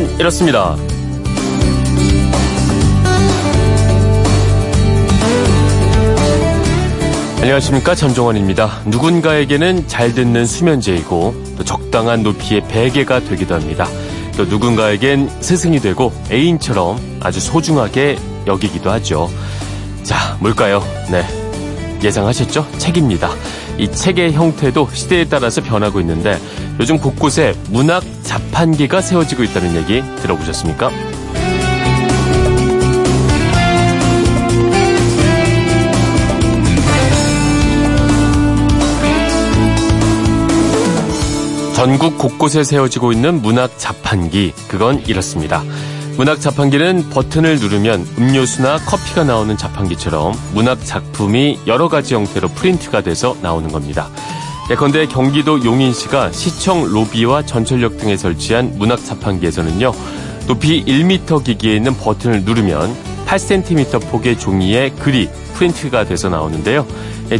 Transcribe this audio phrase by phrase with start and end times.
[0.00, 0.76] 그건 이렇습니다.
[7.40, 8.82] 안녕하십니까 전종원입니다.
[8.86, 13.86] 누군가에게는 잘 듣는 수면제이고 또 적당한 높이의 베개가 되기도 합니다.
[14.36, 19.28] 또 누군가에겐 스승이 되고 애인처럼 아주 소중하게 여기기도 하죠.
[20.02, 20.82] 자, 뭘까요?
[21.10, 21.24] 네.
[22.02, 22.66] 예상하셨죠?
[22.78, 23.30] 책입니다.
[23.78, 26.38] 이 책의 형태도 시대에 따라서 변하고 있는데
[26.80, 30.90] 요즘 곳곳에 문학 자판기가 세워지고 있다는 얘기 들어보셨습니까?
[41.74, 45.62] 전국 곳곳에 세워지고 있는 문학 자판기, 그건 이렇습니다.
[46.16, 53.36] 문학 자판기는 버튼을 누르면 음료수나 커피가 나오는 자판기처럼 문학 작품이 여러 가지 형태로 프린트가 돼서
[53.42, 54.08] 나오는 겁니다.
[54.70, 59.92] 예컨대 경기도 용인시가 시청 로비와 전철역 등에 설치한 문학 자판기에서는요,
[60.46, 62.94] 높이 1m 기기에 있는 버튼을 누르면
[63.26, 66.86] 8cm 폭의 종이에 글이 프린트가 돼서 나오는데요.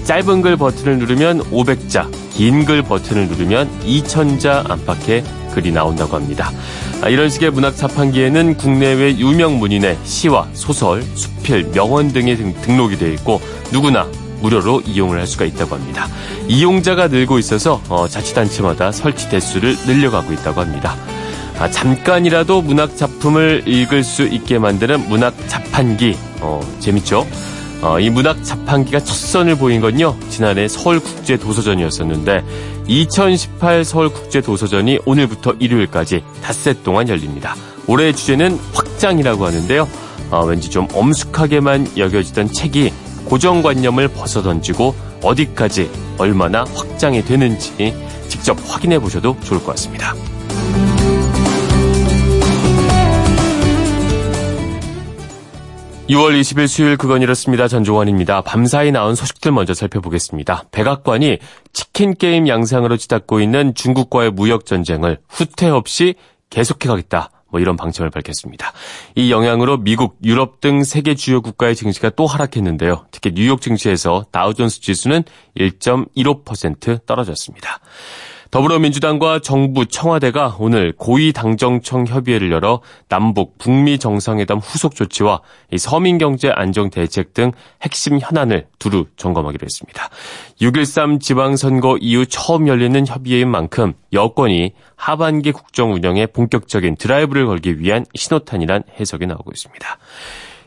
[0.04, 5.22] 짧은 글 버튼을 누르면 500자, 긴 글 버튼을 누르면 2000자 안팎의
[5.54, 6.50] 글이 나온다고 합니다.
[7.00, 13.12] 아, 이런 식의 문학 자판기에는 국내외 유명 문인의 시와 소설, 수필, 명언 등이 등록이 되어
[13.12, 13.40] 있고
[13.72, 14.08] 누구나
[14.40, 16.08] 무료로 이용을 할 수가 있다고 합니다.
[16.48, 20.96] 이용자가 늘고 있어서 어, 자치단체마다 설치 대수를 늘려가고 있다고 합니다.
[21.58, 27.26] 아, 잠깐이라도 문학 작품을 읽을 수 있게 만드는 문학 자판기 어, 재밌죠?
[27.82, 32.44] 어, 이 문학 자판기가 첫 선을 보인 건요, 지난해 서울국제도서전이었었는데,
[32.86, 37.56] 2018 서울국제도서전이 오늘부터 일요일까지 닷새 동안 열립니다.
[37.86, 39.88] 올해의 주제는 확장이라고 하는데요,
[40.30, 42.92] 어, 왠지 좀 엄숙하게만 여겨지던 책이
[43.30, 47.94] 고정관념을 벗어던지고 어디까지 얼마나 확장이 되는지
[48.28, 50.14] 직접 확인해 보셔도 좋을 것 같습니다.
[56.08, 57.68] 6월 20일 수요일 그건 이렇습니다.
[57.68, 58.40] 전종환입니다.
[58.40, 60.64] 밤사이 나온 소식들 먼저 살펴보겠습니다.
[60.72, 61.38] 백악관이
[61.72, 66.16] 치킨 게임 양상으로 치닫고 있는 중국과의 무역 전쟁을 후퇴 없이
[66.50, 67.30] 계속해 가겠다.
[67.50, 68.72] 뭐 이런 방침을 밝혔습니다.
[69.14, 73.06] 이 영향으로 미국, 유럽 등 세계 주요 국가의 증시가 또 하락했는데요.
[73.10, 75.24] 특히 뉴욕 증시에서 다우존스 지수는
[75.56, 77.80] 1.15% 떨어졌습니다.
[78.50, 85.40] 더불어민주당과 정부, 청와대가 오늘 고위당정청 협의회를 열어 남북, 북미 정상회담 후속 조치와
[85.78, 87.52] 서민경제 안정 대책 등
[87.82, 90.08] 핵심 현안을 두루 점검하기로 했습니다.
[90.60, 98.04] 6.13 지방선거 이후 처음 열리는 협의회인 만큼 여권이 하반기 국정 운영에 본격적인 드라이브를 걸기 위한
[98.14, 99.98] 신호탄이란 해석이 나오고 있습니다.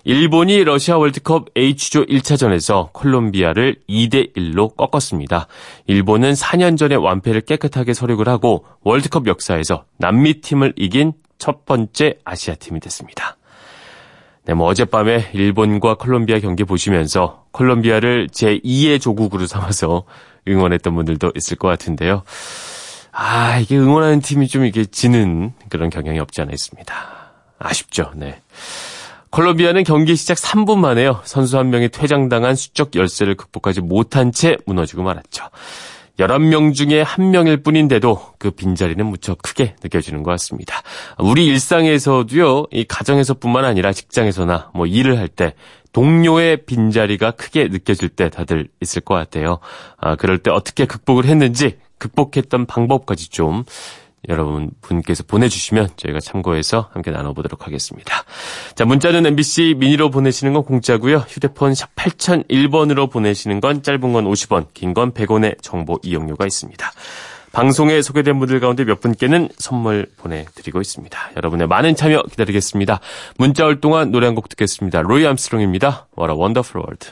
[0.06, 5.48] 일본이 러시아 월드컵 H조 1차전에서 콜롬비아를 2대1로 꺾었습니다.
[5.88, 12.56] 일본은 4년 전에 완패를 깨끗하게 서력을 하고 월드컵 역사에서 남미 팀을 이긴 첫 번째 아시아
[12.56, 13.38] 팀이 됐습니다.
[14.46, 20.04] 네, 뭐 어젯밤에 일본과 콜롬비아 경기 보시면서 콜롬비아를 제2의 조국으로 삼아서
[20.46, 22.24] 응원했던 분들도 있을 것 같은데요.
[23.14, 26.94] 아, 이게 응원하는 팀이 좀 이게 지는 그런 경향이 없지 않아 있습니다.
[27.60, 28.42] 아쉽죠, 네.
[29.34, 31.22] 콜롬비아는 경기 시작 3분 만에요.
[31.24, 35.46] 선수 한 명이 퇴장당한 수적 열세를 극복하지 못한 채 무너지고 말았죠.
[36.20, 40.84] 11명 중에 한 명일 뿐인데도 그 빈자리는 무척 크게 느껴지는 것 같습니다.
[41.18, 45.56] 우리 일상에서도요, 이 가정에서뿐만 아니라 직장에서나 뭐 일을 할 때
[45.94, 49.58] 동료의 빈자리가 크게 느껴질 때 다들 있을 것 같아요.
[49.98, 53.64] 아, 그럴 때 어떻게 극복을 했는지, 극복했던 방법까지 좀
[54.30, 58.24] 여러분 분께서 보내주시면 저희가 참고해서 함께 나눠보도록 하겠습니다.
[58.76, 61.18] 자, 문자는 MBC 미니로 보내시는 건 공짜고요.
[61.28, 66.92] 휴대폰 샵 8001번으로 보내시는 건 짧은 건 50원, 긴 건 100원의 정보 이용료가 있습니다.
[67.52, 71.32] 방송에 소개된 분들 가운데 몇 분께는 선물 보내드리고 있습니다.
[71.36, 73.00] 여러분의 많은 참여 기다리겠습니다.
[73.38, 75.02] 문자 올 동안 노래 한 곡 듣겠습니다.
[75.02, 76.08] 로이 암스트롱입니다.
[76.18, 77.12] What a Wonderful World.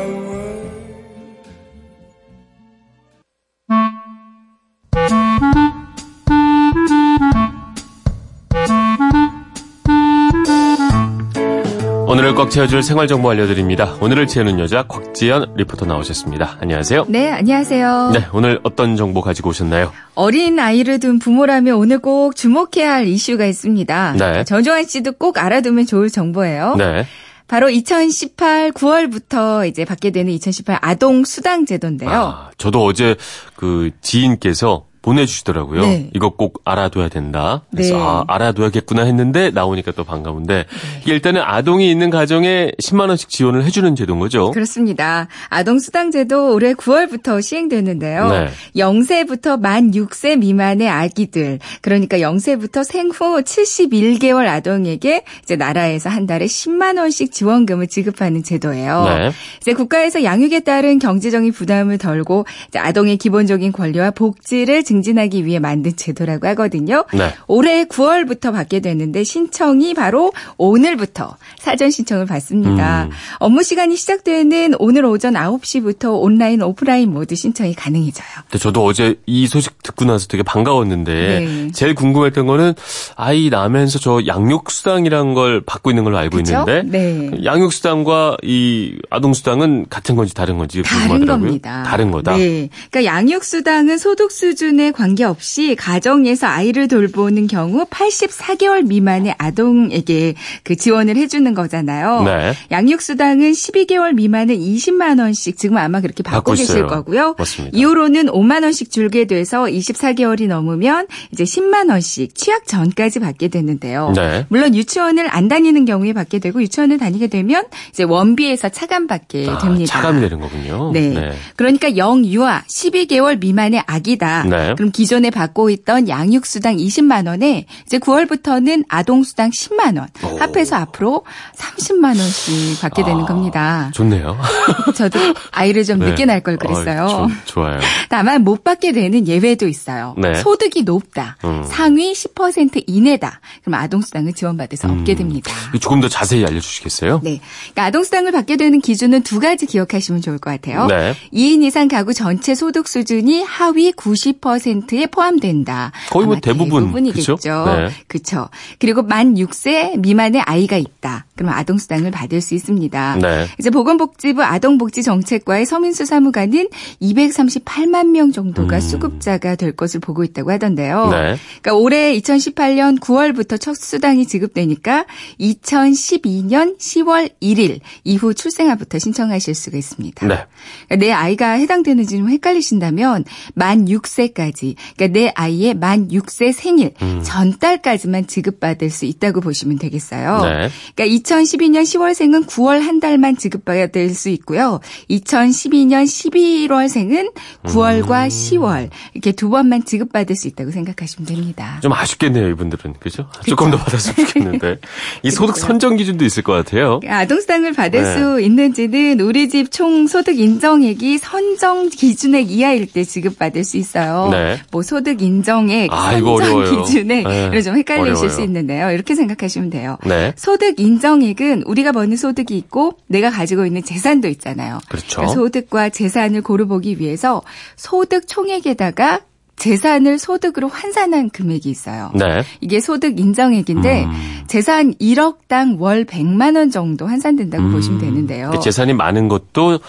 [12.31, 13.97] 오늘을 꽉 채워줄 생활 정보 알려드립니다.
[13.99, 16.59] 오늘을 채우는 여자 곽지연 리포터 나오셨습니다.
[16.61, 17.05] 안녕하세요.
[17.09, 18.11] 네, 안녕하세요.
[18.13, 19.91] 네, 오늘 어떤 정보 가지고 오셨나요?
[20.15, 24.15] 어린 아이를 둔 부모라면 오늘 꼭 주목해야 할 이슈가 있습니다.
[24.17, 24.43] 네.
[24.45, 26.75] 전종환 씨도 꼭 알아두면 좋을 정보예요.
[26.77, 27.05] 네.
[27.49, 32.09] 바로 2018 9월부터 이제 받게 되는 2018 아동 수당 제도인데요.
[32.09, 33.17] 아, 저도 어제
[33.55, 35.81] 그 지인께서 보내주시더라고요.
[35.81, 36.09] 네.
[36.13, 37.63] 이거 꼭 알아둬야 된다.
[37.71, 38.01] 그래서 네.
[38.01, 40.65] 아, 알아둬야겠구나 했는데 나오니까 또 반가운데
[41.01, 44.51] 이게 일단은 아동이 있는 가정에 10만 원씩 지원을 해주는 제도인 거죠.
[44.51, 45.27] 그렇습니다.
[45.49, 48.29] 아동 수당 제도 올해 9월부터 시행되는데요.
[48.29, 48.49] 네.
[48.75, 56.97] 0세부터 만 6세 미만의 아기들, 그러니까 0세부터 생후 71개월 아동에게 이제 나라에서 한 달에 10만
[56.99, 59.05] 원씩 지원금을 지급하는 제도예요.
[59.05, 59.31] 네.
[59.61, 62.45] 이제 국가에서 양육에 따른 경제적인 부담을 덜고
[62.75, 67.05] 아동의 기본적인 권리와 복지를 증진하기 위해 만든 제도라고 하거든요.
[67.13, 67.33] 네.
[67.47, 73.05] 올해 9월부터 받게 되는데 신청이 바로 오늘부터 사전 신청을 받습니다.
[73.05, 73.09] 음.
[73.39, 78.27] 업무 시간이 시작되는 오늘 오전 9시부터 온라인, 오프라인 모두 신청이 가능해져요.
[78.59, 81.71] 저도 어제 이 소식 듣고 나서 되게 반가웠는데 네.
[81.71, 82.73] 제일 궁금했던 거는
[83.15, 86.51] 아이 낳으면서 저 양육수당이라는 걸 받고 있는 걸로 알고 그쵸?
[86.51, 87.31] 있는데 네.
[87.45, 91.45] 양육수당과 이 아동수당은 같은 건지 다른 건지 다른 궁금하더라고요.
[91.45, 91.83] 겁니다.
[91.83, 92.35] 다른 거다.
[92.35, 92.67] 네.
[92.89, 100.33] 그러니까 양육수당은 소득 수준 에 관계없이 가정에서 아이를 돌보는 경우 84개월 미만의 아동에게
[100.63, 102.23] 그 지원을 해주는 거잖아요.
[102.23, 102.53] 네.
[102.71, 106.87] 양육수당은 12개월 미만은 20만 원씩 지금 아마 그렇게 받고, 받고 계실.
[106.87, 107.35] 거고요.
[107.37, 107.77] 맞습니다.
[107.77, 114.13] 이후로는 5만 원씩 줄게 돼서 24개월이 넘으면 이제 10만 원씩 취약 전까지 받게 되는데요.
[114.15, 114.45] 네.
[114.49, 119.93] 물론 유치원을 안 다니는 경우에 받게 되고 유치원을 다니게 되면 이제 원비에서 차감받게 아, 됩니다.
[119.93, 120.91] 차감이 되는 거군요.
[120.91, 121.33] 네.
[121.55, 124.43] 그러니까 영유아 12개월 미만의 아기다.
[124.45, 124.70] 네.
[124.75, 130.07] 그럼 기존에 받고 있던 양육 수당 20만 원에 이제 9월부터는 아동 수당 10만 원.
[130.23, 130.37] 오.
[130.37, 131.23] 합해서 앞으로
[131.55, 133.91] 30만 원씩 받게 되는 아, 겁니다.
[133.93, 134.37] 좋네요.
[134.95, 135.19] 저도
[135.51, 136.07] 아이를 좀 네.
[136.09, 137.03] 늦게 낳을 걸 그랬어요.
[137.05, 137.79] 어, 좋- 좋아요.
[138.09, 140.15] 다만 못 받게 되는 예외도 있어요.
[140.17, 140.35] 네.
[140.35, 141.37] 소득이 높다.
[141.43, 141.63] 음.
[141.67, 143.39] 상위 10% 이내다.
[143.63, 145.51] 그럼 아동 수당을 지원받을 수 없게 됩니다.
[145.69, 147.21] 이거 조금 더 자세히 알려 주시겠어요?
[147.23, 147.39] 네.
[147.73, 150.87] 그러니까 아동 수당을 받게 되는 기준은 두 가지 기억하시면 좋을 것 같아요.
[150.87, 151.15] 네.
[151.33, 155.91] 2인 이상 가구 전체 소득 수준이 하위 90%에 포함된다.
[156.09, 157.35] 거의 뭐 대부분, 대부분이겠죠.
[157.35, 157.65] 그쵸?
[157.65, 157.89] 네.
[158.07, 158.49] 그렇죠.
[158.79, 161.25] 그리고 만 6세 미만의 아이가 있다.
[161.35, 163.17] 그럼 아동 수당을 받을 수 있습니다.
[163.21, 163.47] 네.
[163.59, 166.69] 이제 보건복지부 아동복지정책과의 서민수 사무관은
[167.01, 171.05] 238만 명 정도가 수급자가 될 것을 보고 있다고 하던데요.
[171.05, 171.11] 음.
[171.11, 171.37] 네.
[171.61, 175.05] 그러니까 올해 2018년 9월부터 첫 수당이 지급되니까
[175.39, 180.27] 2012년 10월 1일 이후 출생아부터 신청하실 수가 있습니다.
[180.27, 180.45] 네.
[180.87, 187.21] 그러니까 내 아이가 해당되는지 좀 헷갈리신다면 만 6세까지 그러니까 내 아이의 만 6세 생일 음.
[187.23, 190.41] 전달까지만 지급받을 수 있다고 보시면 되겠어요.
[190.43, 190.69] 네.
[190.95, 191.05] 그러니까
[191.35, 194.79] 2012년 10월생은 9월 한 달만 지급받을 수 있고요.
[195.09, 197.31] 2012년 11월생은
[197.63, 201.79] 9월과 10월 이렇게 두 번만 지급받을 수 있다고 생각하시면 됩니다.
[201.81, 202.95] 좀 아쉽겠네요, 이분들은.
[202.99, 203.27] 그죠?
[203.47, 204.77] 조금 더 받았으면 좋겠는데.
[205.23, 206.99] 이 소득 선정 기준도 있을 것 같아요.
[207.07, 208.13] 아동수당을 받을 네.
[208.13, 214.27] 수 있는지는 우리 집 총 소득 인정액이 선정 기준액 이하일 때 지급받을 수 있어요.
[214.31, 214.40] 네.
[214.71, 216.83] 뭐 소득 인정액 아, 선정.
[216.83, 217.47] 기준액 네.
[217.51, 218.29] 이런 좀 헷갈리실 어려워요.
[218.29, 218.91] 수 있는데요.
[218.91, 219.97] 이렇게 생각하시면 돼요.
[220.05, 220.33] 네.
[220.35, 224.79] 소득 인정액은 우리가 버는 소득이 있고 내가 가지고 있는 재산도 있잖아요.
[224.89, 225.17] 그렇죠.
[225.17, 227.41] 그러니까 소득과 재산을 고루 보기 위해서
[227.75, 229.21] 소득 총액에다가
[229.61, 232.11] 재산을 소득으로 환산한 금액이 있어요.
[232.15, 232.41] 네.
[232.61, 234.11] 이게 소득 인정액인데 음.
[234.47, 238.49] 재산 1억당 월 100만 원 정도 환산된다고 보시면 되는데요.
[238.51, 239.79] 그 재산이 많은 것도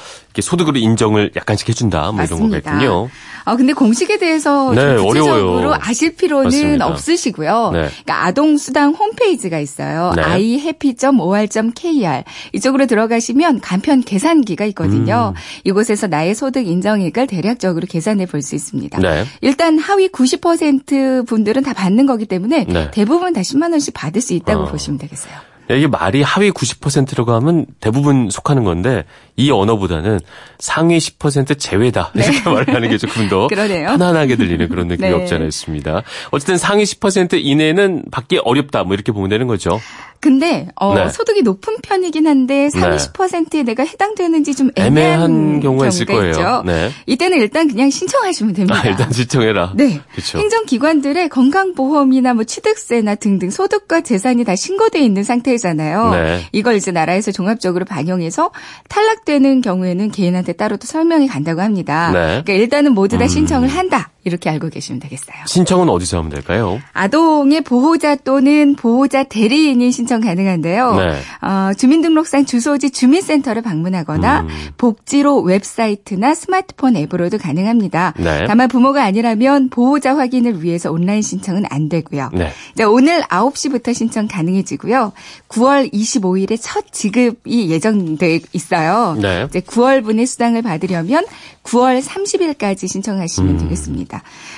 [0.41, 2.13] 소득으로 인정을 약간씩 해준다.
[2.13, 2.71] 뭐 이런 맞습니다.
[2.73, 3.11] 거겠군요.
[3.45, 5.79] 아 근데 공식에 대해서 네, 좀 구체적으로 어려워요.
[5.81, 6.87] 아실 필요는 맞습니다.
[6.87, 7.71] 없으시고요.
[7.73, 7.79] 네.
[7.89, 10.13] 그러니까 아동 수당 홈페이지가 있어요.
[10.15, 10.23] 네.
[10.23, 12.23] ihappy.or.kr
[12.53, 15.33] 이쪽으로 들어가시면 간편 계산기가 있거든요.
[15.35, 15.41] 음.
[15.65, 18.99] 이곳에서 나의 소득 인정액을 대략적으로 계산해 볼 수 있습니다.
[18.99, 19.25] 네.
[19.41, 22.91] 일단 하위 90% 분들은 다 받는 거기 때문에 네.
[22.91, 24.67] 대부분 다 10만 원씩 받을 수 있다고 어.
[24.67, 25.33] 보시면 되겠어요.
[25.71, 29.05] 이게 말이 하위 90%라고 하면 대부분 속하는 건데
[29.37, 30.21] 이 언어보다는
[30.59, 33.55] 상위 10% 제외다 이렇게 말을 하는 게 조금 더 네.
[33.55, 33.87] 그러네요.
[33.89, 35.15] 편안하게 들리는 그런 느낌이 네.
[35.15, 36.03] 없지 않아 있습니다.
[36.31, 39.81] 어쨌든 상위 10% 이내는 받기 어렵다 뭐 이렇게 보면 되는 거죠.
[40.23, 41.09] 근데 어, 네.
[41.09, 42.97] 소득이 높은 편이긴 한데 상위 네.
[42.97, 46.31] 10%에 내가 해당되는지 좀 애매한, 애매한 경우가 있을 거예요.
[46.31, 46.63] 있죠.
[46.65, 46.91] 네.
[47.07, 48.81] 이때는 일단 그냥 신청하시면 됩니다.
[48.81, 49.73] 아, 일단 신청해라.
[49.75, 50.01] 네.
[50.13, 50.39] 그렇죠.
[50.39, 56.11] 행정기관들의 건강보험이나 뭐 취득세나 등등 소득과 재산이 다 신고돼 있는 상태잖아요.
[56.13, 56.47] 네.
[56.53, 58.53] 이걸 이제 나라에서 종합적으로 반영해서
[58.91, 62.13] 탈락되는 경우에는 개인한테 따로 또 설명이 간다고 합니다.
[62.13, 62.21] 네.
[62.45, 63.29] 그러니까 일단은 모두 다 음.
[63.29, 64.12] 신청을 한다.
[64.25, 65.37] 이렇게 알고 계시면 되겠어요.
[65.47, 66.81] 신청은 어디서 하면 될까요?
[66.93, 70.95] 아동의 보호자 또는 보호자 대리인이 신청 가능한데요.
[70.95, 71.19] 네.
[71.41, 74.49] 어, 주민등록상 주소지 주민센터를 방문하거나 음.
[74.79, 78.15] 복지로 웹사이트나 스마트폰 앱으로도 가능합니다.
[78.19, 78.45] 네.
[78.47, 82.31] 다만 부모가 아니라면 보호자 확인을 위해서 온라인 신청은 안 되고요.
[82.33, 82.51] 네.
[82.77, 85.13] 자, 오늘 9시부터 신청 가능해지고요.
[85.49, 89.17] 9월 25일에 첫 지급이 예정돼 있어요.
[89.21, 89.47] 네.
[89.49, 91.25] 이제 9월분의 수당을 받으려면
[91.65, 93.59] 9월 30일까지 신청하시면 음.
[93.59, 94.12] 되겠습니다.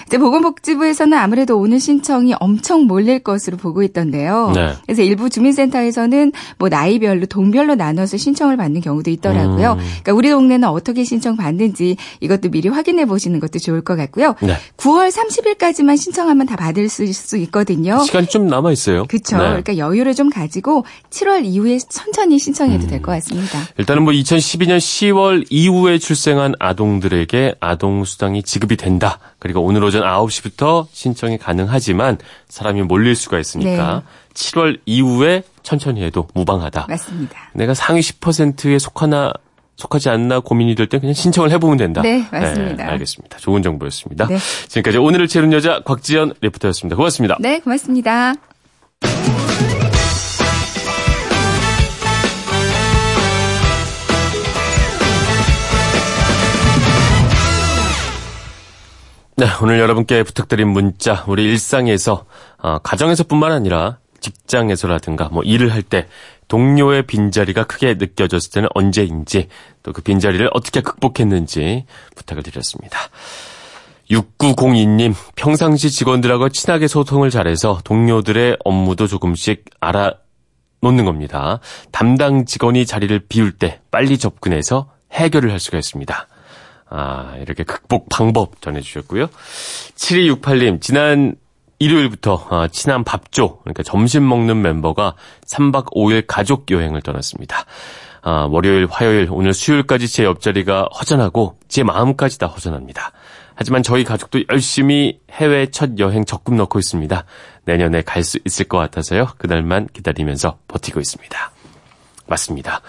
[0.07, 4.53] 이제 보건복지부에서는 아무래도 오늘 신청이 엄청 몰릴 것으로 보고 있던데요.
[4.55, 4.73] 네.
[4.85, 9.73] 그래서 일부 주민센터에서는 뭐 나이별로 동별로 나눠서 신청을 받는 경우도 있더라고요.
[9.73, 9.79] 음.
[9.79, 14.35] 그러니까 우리 동네는 어떻게 신청 받는지 이것도 미리 확인해 보시는 것도 좋을 것 같고요.
[14.41, 14.57] 네.
[14.77, 18.01] 9월 30일까지만 신청하면 다 받을 수, 수 있거든요.
[18.01, 19.05] 시간이 좀 남아 있어요.
[19.07, 19.37] 그렇죠.
[19.37, 19.45] 네.
[19.45, 23.59] 그러니까 여유를 좀 가지고 7월 이후에 천천히 신청해도 될것 같습니다.
[23.79, 29.19] 일단은 뭐 2012년 10월 이후에 출생한 아동들에게 아동 수당이 지급이 된다.
[29.45, 32.17] 그리고 오늘 오전 9시부터 신청이 가능하지만
[32.49, 36.87] 사람이 몰릴 수가 있으니까 7월 이후에 천천히 해도 무방하다.
[36.89, 37.51] 맞습니다.
[37.53, 39.35] 내가 상위 10%에 속하나
[39.77, 42.01] 속하지 않나 고민이 될 땐 그냥 신청을 해보면 된다.
[42.01, 42.89] 네, 맞습니다.
[42.93, 43.37] 알겠습니다.
[43.37, 44.29] 좋은 정보였습니다.
[44.29, 44.39] 네.
[44.69, 46.97] 지금까지 오늘을 채우는 여자 곽지연 리포터였습니다.
[46.97, 47.37] 고맙습니다.
[47.39, 48.33] 네, 고맙습니다.
[59.45, 62.25] 네, 오늘 여러분께 부탁드린 문자, 우리 일상에서,
[62.63, 66.09] 어, 가정에서뿐만 아니라 직장에서라든가 뭐 일을 할 때
[66.49, 69.49] 동료의 빈자리가 크게 느껴졌을 때는 언제인지
[69.83, 71.85] 또 그 빈자리를 어떻게 극복했는지
[72.17, 72.99] 부탁을 드렸습니다.
[74.11, 80.15] 6902님, 평상시 직원들하고 친하게 소통을 잘해서 동료들의 업무도 조금씩 알아
[80.81, 81.61] 놓는 겁니다.
[81.93, 86.29] 담당 직원이 자리를 비울 때 빨리 접근해서 해결을 할 수가 있습니다.
[86.97, 89.27] 아, 이렇게 극복 방법 전해주셨고요.
[89.97, 91.35] 7268님, 지난
[91.81, 97.65] 일요일부터 아, 친한 밥조, 그러니까 점심 먹는 멤버가 3박 5일 가족 여행을 떠났습니다.
[98.23, 103.11] 아, 월요일, 화요일, 오늘 수요일까지 제 옆자리가 허전하고 제 마음까지 다 허전합니다.
[103.57, 107.25] 하지만 저희 가족도 열심히 해외 첫 여행 적금 넣고 있습니다.
[107.65, 109.27] 내년에 갈 수 있을 것 같아서요.
[109.39, 111.51] 그날만 기다리면서 버티고 있습니다.
[112.29, 112.81] 맞습니다.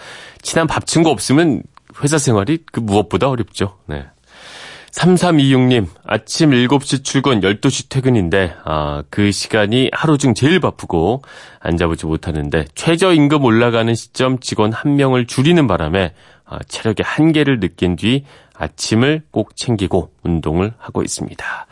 [0.44, 1.64] 친한 밥 친구 없으면
[2.04, 3.78] 회사 생활이 그 무엇보다 어렵죠.
[3.88, 4.06] 네.
[4.96, 11.22] 3326님, 아침 7시 출근, 12시 퇴근인데, 아, 그 시간이 하루 중 제일 바쁘고,
[11.60, 16.12] 앉아보지 못하는데, 최저임금 올라가는 시점 직원 한 명을 줄이는 바람에, 아,
[16.68, 21.68] 체력의 한계를 느낀 뒤 아침을 꼭 챙기고 운동을 하고 있습니다.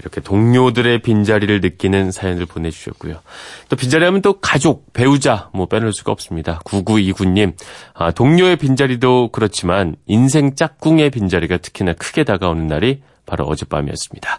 [0.00, 3.20] 이렇게 동료들의 빈자리를 느끼는 사연을 보내주셨고요.
[3.68, 6.60] 또 빈자리 하면 또 가족, 배우자, 뭐 빼놓을 수가 없습니다.
[6.64, 7.54] 9929님,
[7.94, 14.38] 아, 동료의 빈자리도 그렇지만 인생 짝꿍의 빈자리가 특히나 크게 다가오는 날이 바로 어젯밤이었습니다.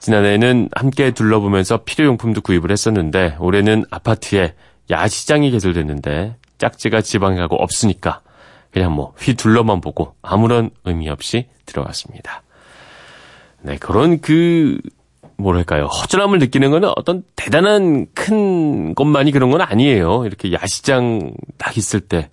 [0.00, 4.54] 지난해에는 함께 둘러보면서 필요용품도 구입을 했었는데 올해는 아파트에
[4.90, 8.20] 야시장이 개설됐는데 짝지가 지방에 가고 없으니까
[8.76, 12.42] 그냥 뭐 휘둘러만 보고 아무런 의미 없이 들어갔습니다.
[13.62, 14.78] 네, 그런 그,
[15.38, 15.86] 뭐랄까요.
[15.86, 20.26] 허전함을 느끼는 거는 어떤 대단한 큰 것만이 그런 건 아니에요.
[20.26, 22.28] 이렇게 야시장 딱 있을 때.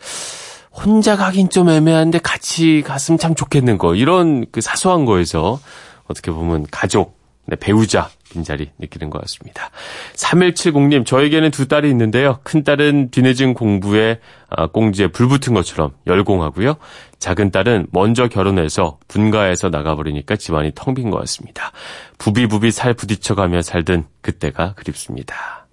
[0.70, 3.96] 혼자 가긴 좀 애매한데 같이 갔으면 참 좋겠는 거.
[3.96, 5.62] 이런 그 사소한 거에서
[6.08, 9.70] 어떻게 보면 가족, 네, 배우자 빈자리 느끼는 것 같습니다.
[10.16, 12.40] 3170님, 저에게는 두 딸이 있는데요.
[12.44, 14.20] 큰 딸은 뒤늦은 공부에
[14.50, 16.76] 아, 꽁지에 불 붙은 것처럼 열공하고요.
[17.20, 21.72] 작은 딸은 먼저 결혼해서 분가해서 나가버리니까 집안이 텅 빈 것 같습니다.
[22.18, 25.68] 부비부비 살 부딪혀가며 살던 그때가 그립습니다.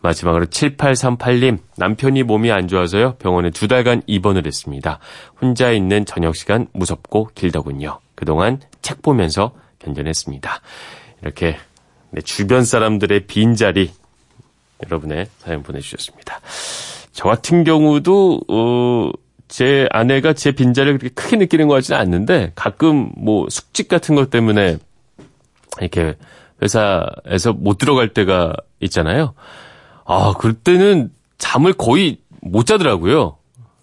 [0.00, 3.14] 마지막으로 7838님, 남편이 몸이 안 좋아서요.
[3.16, 5.00] 병원에 두 달간 입원을 했습니다.
[5.40, 7.98] 혼자 있는 저녁 시간 무섭고 길더군요.
[8.14, 10.60] 그동안 책 보면서 견뎌냈습니다.
[11.22, 11.56] 이렇게
[12.10, 13.90] 네, 주변 사람들의 빈자리
[14.84, 16.40] 여러분의 사연 보내주셨습니다.
[17.12, 19.10] 저 같은 경우도 어,
[19.48, 24.30] 제 아내가 제 빈자리를 그렇게 크게 느끼는 것 같지는 않는데 가끔 뭐 숙직 같은 것
[24.30, 24.78] 때문에
[25.80, 26.14] 이렇게
[26.62, 29.34] 회사에서 못 들어갈 때가 있잖아요.
[30.04, 33.36] 아, 그때는 잠을 거의 못 자더라고요.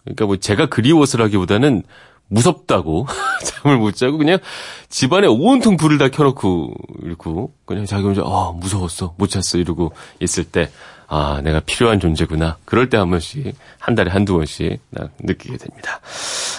[0.04, 1.84] 그러니까 뭐 제가 그리워서라기보다는
[2.28, 3.08] 무섭다고
[3.44, 4.40] 잠을 못 자고 그냥
[4.90, 10.44] 집안에 온통 불을 다 켜놓고 이러고 그냥 자기 혼자 아 무서웠어 못 잤어 이러고 있을
[10.44, 10.70] 때
[11.08, 14.80] 아 내가 필요한 존재구나 그럴 때 한 번씩 한 달에 한두 번씩
[15.20, 16.00] 느끼게 됩니다.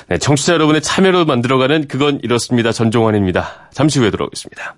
[0.08, 2.72] 네, 청취자 여러분의 참여로 만들어가는 그건 이렇습니다.
[2.72, 3.70] 전종환입니다.
[3.72, 4.76] 잠시 후에 돌아오겠습니다.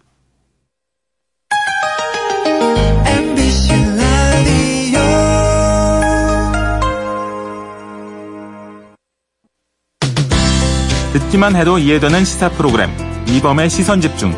[11.19, 12.91] 듣기만 해도 이해되는 시사 프로그램
[13.27, 14.33] 이범의 시선 집중.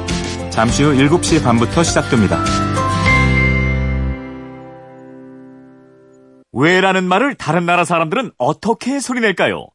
[0.50, 2.42] 잠시 후 7시 반부터 시작됩니다.
[6.52, 9.66] 왜라는 말을 다른 나라 사람들은 어떻게 소리낼까요?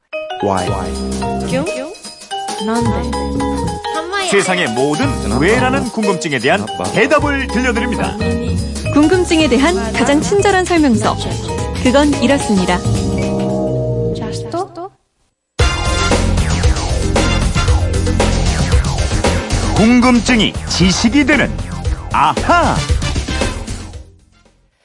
[0.43, 0.67] Why?
[4.29, 5.07] 세상의 모든
[5.39, 8.17] 왜라는 궁금증에 대한 대답을 들려드립니다.
[8.93, 11.15] 궁금증에 대한 가장 친절한 설명서.
[11.83, 12.79] 그건 이렇습니다.
[19.75, 21.49] 궁금증이 지식이 되는
[22.13, 22.75] 아하!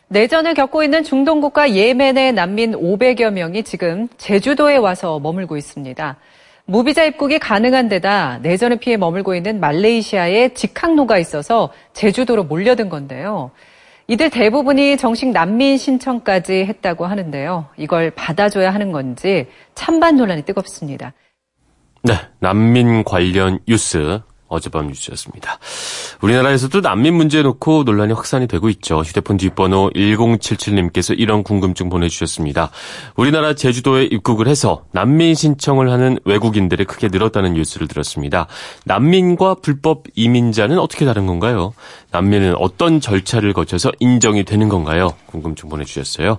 [0.09, 6.16] 내전을 겪고 있는 중동 국가 예멘의 난민 500여 명이 지금 제주도에 와서 머물고 있습니다.
[6.64, 13.52] 무비자 입국이 가능한 데다 내전을 피해 머물고 있는 말레이시아에 직항로가 있어서 제주도로 몰려든 건데요.
[14.09, 17.66] 이들 대부분이 정식 난민 신청까지 했다고 하는데요.
[17.76, 21.12] 이걸 받아줘야 하는 건지 찬반 논란이 뜨겁습니다.
[22.02, 24.20] 네, 난민 관련 뉴스
[24.50, 25.59] 어젯밤 뉴스였습니다.
[26.21, 29.00] 우리나라에서도 난민 문제 놓고 논란이 확산이 되고 있죠.
[29.00, 32.71] 휴대폰 뒷번호 1077님께서 이런 궁금증 보내주셨습니다.
[33.16, 38.49] 우리나라 제주도에 입국을 해서 난민 신청을 하는 외국인들이 크게 늘었다는 뉴스를 들었습니다.
[38.85, 41.73] 난민과 불법 이민자는 어떻게 다른 건가요?
[42.11, 45.14] 난민은 어떤 절차를 거쳐서 인정이 되는 건가요?
[45.26, 46.38] 궁금증 보내주셨어요.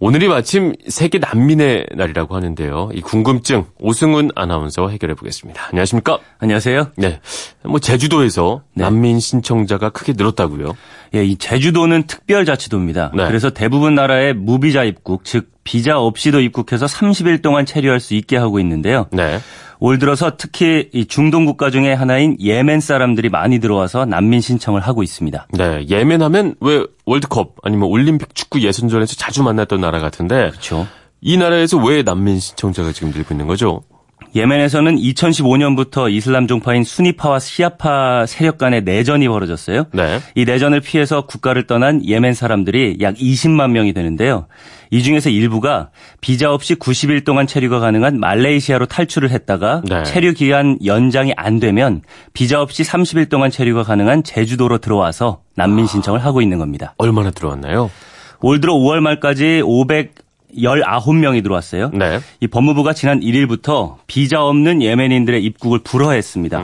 [0.00, 2.90] 오늘이 마침 세계 난민의 날이라고 하는데요.
[2.94, 5.68] 이 궁금증 오승훈 아나운서와 해결해 보겠습니다.
[5.70, 6.18] 안녕하십니까?
[6.38, 6.92] 안녕하세요.
[6.96, 7.20] 네.
[7.64, 8.84] 뭐 제주도에서 네.
[8.84, 10.76] 난민 신청자가 크게 늘었다고요.
[11.16, 13.12] 예, 이 제주도는 특별자치도입니다.
[13.16, 13.26] 네.
[13.26, 18.60] 그래서 대부분 나라에 무비자 입국, 즉 비자 없이도 입국해서 30일 동안 체류할 수 있게 하고
[18.60, 19.06] 있는데요.
[19.10, 19.40] 네.
[19.80, 25.02] 올 들어서 특히 이 중동 국가 중에 하나인 예멘 사람들이 많이 들어와서 난민 신청을 하고
[25.02, 25.46] 있습니다.
[25.52, 25.86] 네.
[25.88, 30.86] 예멘 하면 왜 월드컵 아니면 올림픽 축구 예선전에서 자주 만났던 나라 같은데 그렇죠.
[31.20, 33.82] 이 나라에서 왜 난민 신청자가 지금 늘고 있는 거죠?
[34.34, 39.86] 예멘에서는 2015년부터 이슬람 종파인 수니파와 시아파 세력 간의 내전이 벌어졌어요.
[39.92, 40.20] 네.
[40.34, 44.46] 이 내전을 피해서 국가를 떠난 예멘 사람들이 약 20만 명이 되는데요.
[44.90, 50.02] 이 중에서 일부가 비자 없이 90일 동안 체류가 가능한 말레이시아로 탈출을 했다가 네.
[50.04, 56.24] 체류 기간 연장이 안 되면 비자 없이 30일 동안 체류가 가능한 제주도로 들어와서 난민 신청을
[56.24, 56.94] 하고 있는 겁니다.
[56.98, 57.90] 얼마나 들어왔나요?
[58.40, 59.62] 올 들어 5월 말까지
[60.56, 61.90] 519명이 들어왔어요.
[61.92, 62.20] 네.
[62.40, 66.62] 이 법무부가 지난 1일부터 비자 없는 예멘인들의 입국을 불허했습니다.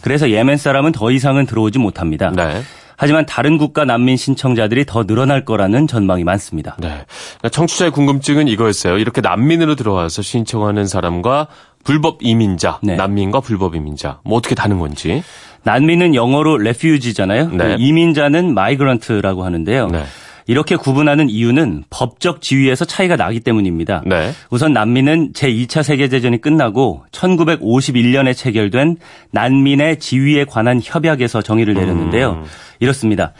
[0.00, 2.30] 그래서 예멘 사람은 더 이상은 들어오지 못합니다.
[2.30, 2.62] 네.
[2.96, 6.76] 하지만 다른 국가 난민 신청자들이 더 늘어날 거라는 전망이 많습니다.
[6.78, 6.88] 네.
[6.88, 8.98] 그러니까 청취자의 궁금증은 이거였어요.
[8.98, 11.48] 이렇게 난민으로 들어와서 신청하는 사람과
[11.84, 12.96] 불법 이민자, 네.
[12.96, 15.22] 난민과 불법 이민자, 뭐 어떻게 다른 건지.
[15.62, 17.50] 난민은 영어로 refugee잖아요.
[17.50, 17.76] 네.
[17.78, 19.88] 이민자는 migrant라고 하는데요.
[19.88, 20.04] 네.
[20.46, 24.02] 이렇게 구분하는 이유는 법적 지위에서 차이가 나기 때문입니다.
[24.06, 24.32] 네.
[24.50, 28.96] 우선 난민은 제2차 세계대전이 끝나고 1951년에 체결된
[29.32, 32.44] 난민의 지위에 관한 협약에서 정의를 내렸는데요.
[32.80, 33.32] 이렇습니다.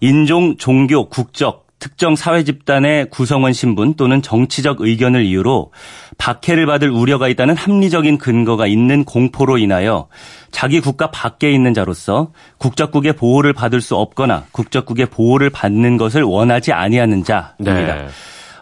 [0.00, 5.70] 인종, 종교, 국적, 특정 사회 집단의 구성원 신분 또는 정치적 의견을 이유로
[6.16, 10.08] 박해를 받을 우려가 있다는 합리적인 근거가 있는 공포로 인하여
[10.50, 16.72] 자기 국가 밖에 있는 자로서 국적국의 보호를 받을 수 없거나 국적국의 보호를 받는 것을 원하지
[16.72, 17.54] 아니하는 자입니다.
[17.58, 18.08] 네.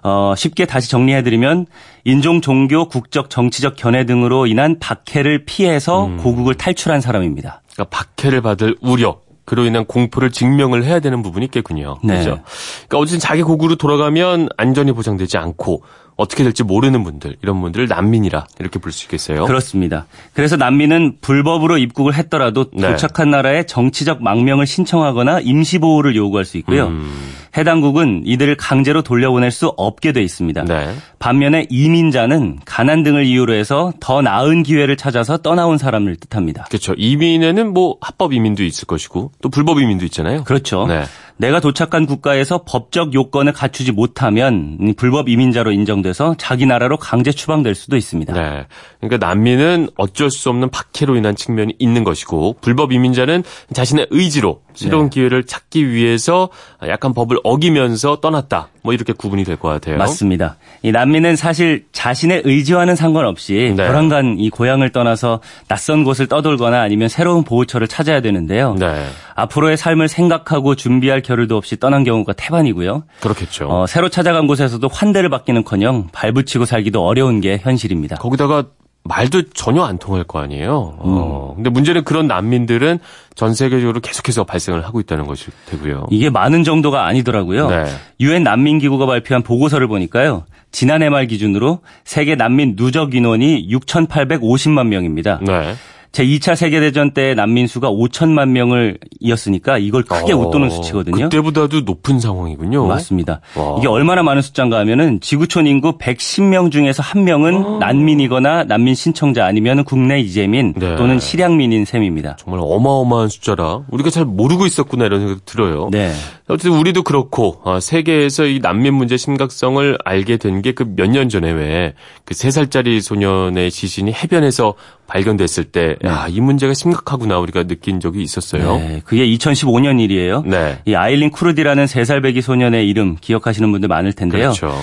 [0.03, 1.67] 어, 쉽게 다시 정리해드리면
[2.03, 6.17] 인종, 종교, 국적, 정치적 견해 등으로 인한 박해를 피해서 음.
[6.17, 7.63] 고국을 탈출한 사람입니다.
[7.73, 11.99] 그러니까 박해를 받을 우려, 그로 인한 공포를 증명을 해야 되는 부분이 있겠군요.
[12.03, 12.21] 네.
[12.23, 12.43] 그렇죠.
[12.89, 15.83] 그러니까 어쨌든 자기 고국으로 돌아가면 안전이 보장되지 않고
[16.15, 19.47] 어떻게 될지 모르는 분들, 이런 분들을 난민이라 이렇게 볼 수 있겠어요.
[19.47, 20.07] 그렇습니다.
[20.35, 22.91] 그래서 난민은 불법으로 입국을 했더라도 네.
[22.93, 26.89] 도착한 나라에 정치적 망명을 신청하거나 임시 보호를 요구할 수 있고요.
[26.89, 27.11] 음.
[27.57, 30.65] 해당국은 이들을 강제로 돌려보낼 수 없게 돼 있습니다.
[30.65, 30.95] 네.
[31.19, 36.65] 반면에 이민자는 가난 등을 이유로 해서 더 나은 기회를 찾아서 떠나온 사람을 뜻합니다.
[36.65, 36.95] 그렇죠.
[36.97, 40.45] 이민에는 뭐 합법 이민도 있을 것이고 또 불법 이민도 있잖아요.
[40.45, 40.87] 그렇죠.
[40.87, 41.03] 네.
[41.37, 47.75] 내가 도착한 국가에서 법적 요건을 갖추지 못하면 이 불법 이민자로 인정돼서 자기 나라로 강제 추방될
[47.75, 48.33] 수도 있습니다.
[48.33, 48.67] 네.
[49.01, 55.11] 그러니까 난민은 어쩔 수 없는 박해로 인한 측면이 있는 것이고 불법 이민자는 자신의 의지로 새로운
[55.11, 55.11] 네.
[55.15, 56.49] 기회를 찾기 위해서
[56.89, 58.69] 약간 법을 어기면서 떠났다.
[58.83, 59.97] 뭐 이렇게 구분이 될 것 같아요.
[59.99, 60.57] 맞습니다.
[60.83, 63.87] 이 난민은 사실 자신의 의지와는 상관없이 네.
[63.87, 68.75] 벼랑간 이 고향을 떠나서 낯선 곳을 떠돌거나 아니면 새로운 보호처를 찾아야 되는데요.
[68.79, 69.07] 네.
[69.35, 73.05] 앞으로의 삶을 생각하고 준비할 겨를도 없이 떠난 경우가 태반이고요.
[73.21, 73.69] 그렇겠죠.
[73.69, 78.17] 어, 새로 찾아간 곳에서도 환대를 받기는커녕 발붙이고 살기도 어려운 게 현실입니다.
[78.17, 78.65] 거기다가
[79.05, 80.99] 말도 전혀 안 통할 거 아니에요.
[81.05, 81.11] 음.
[81.17, 81.53] 어.
[81.57, 82.99] 근데 문제는 그런 난민들은
[83.35, 86.07] 전 세계적으로 계속해서 발생을 하고 있다는 것이 되고요.
[86.11, 87.69] 이게 많은 정도가 아니더라고요.
[87.69, 87.85] 네.
[88.21, 90.45] 유엔 난민기구가 발표한 보고서를 보니까요.
[90.71, 95.41] 지난해 말 기준으로 세계 난민 누적 인원이 6,850만 명입니다.
[95.43, 95.75] 네.
[96.13, 101.25] 제 2차 세계대전 때 난민 수가 5천만 명을 이었으니까 이걸 크게 웃도는 수치거든요.
[101.25, 102.87] 어, 그때보다도 높은 상황이군요.
[102.87, 103.41] 맞습니다.
[103.57, 103.77] 와.
[103.79, 109.85] 이게 얼마나 많은 숫자인가 하면은 지구촌 인구 110명 중에서 한 명은 난민이거나 난민 신청자 아니면
[109.85, 110.97] 국내 이재민 네.
[110.97, 112.37] 또는 실향민인 셈입니다.
[112.39, 115.89] 정말 어마어마한 숫자라 우리가 잘 모르고 있었구나 이런 생각이 들어요.
[115.91, 116.13] 네.
[116.49, 121.29] 어쨌든 우리도 그렇고 아, 세계에서 이 난민 문제 심각성을 알게 된 게 그 몇 년
[121.29, 124.75] 전에 왜 그 세 살짜리 소년의 시신이 해변에서
[125.07, 128.77] 발견됐을 때, 야, 이 문제가 심각하구나 우리가 느낀 적이 있었어요.
[128.77, 130.43] 네, 그게 2015년 일이에요.
[130.47, 130.79] 네.
[130.87, 134.53] 이 아일린 쿠르디라는 3살 배기 소년의 이름 기억하시는 분들 많을 텐데요.
[134.55, 134.75] 그렇죠.